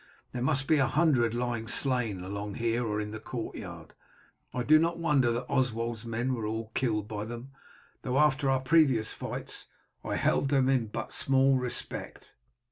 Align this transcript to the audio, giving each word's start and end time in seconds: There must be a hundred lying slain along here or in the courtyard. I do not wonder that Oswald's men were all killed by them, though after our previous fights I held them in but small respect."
There 0.31 0.41
must 0.41 0.67
be 0.67 0.79
a 0.79 0.87
hundred 0.87 1.35
lying 1.35 1.67
slain 1.67 2.21
along 2.23 2.55
here 2.55 2.83
or 2.83 2.99
in 2.99 3.11
the 3.11 3.19
courtyard. 3.19 3.93
I 4.51 4.63
do 4.63 4.79
not 4.79 4.97
wonder 4.97 5.31
that 5.31 5.45
Oswald's 5.47 6.05
men 6.05 6.33
were 6.33 6.47
all 6.47 6.71
killed 6.73 7.07
by 7.07 7.23
them, 7.23 7.51
though 8.01 8.17
after 8.17 8.49
our 8.49 8.61
previous 8.61 9.11
fights 9.13 9.67
I 10.03 10.15
held 10.15 10.49
them 10.49 10.69
in 10.69 10.87
but 10.87 11.13
small 11.13 11.53
respect." 11.55 12.33